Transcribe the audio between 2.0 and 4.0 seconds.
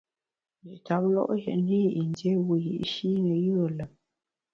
dié wiyi’shi ne yùe lùm.